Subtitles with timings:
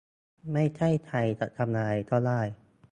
[0.53, 2.41] ไม่ใช่ใครจะทำอะไรก็ได้